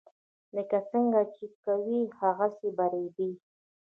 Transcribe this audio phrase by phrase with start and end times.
[0.55, 3.29] لکه څنګه چې کوې هغسې به ریبې.